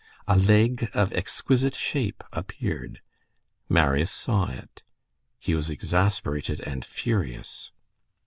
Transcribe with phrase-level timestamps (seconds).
[0.27, 3.01] A leg of exquisite shape appeared.
[3.69, 4.81] Marius saw it.
[5.37, 7.71] He was exasperated and furious.